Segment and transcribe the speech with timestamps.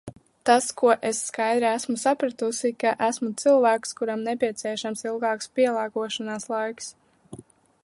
[0.49, 6.93] Tas, ko es skaidri esmu sapratusi, ka esmu cilvēks, kuram nepieciešams ilgāks pielāgošanās laiks.